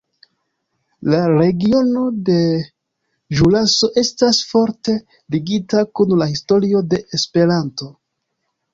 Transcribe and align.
La 1.13 1.19
regiono 1.33 2.01
de 2.31 2.37
Ĵuraso 3.41 3.91
estas 4.05 4.41
forte 4.55 4.99
ligita 5.37 5.87
kun 6.01 6.19
la 6.23 6.33
historio 6.37 6.87
de 6.97 7.07
Esperanto. 7.23 7.97